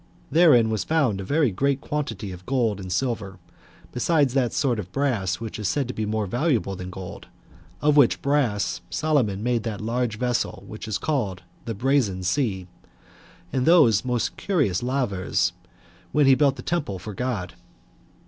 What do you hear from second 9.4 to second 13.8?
made that large vessel which was called The [Brazen] Sea, and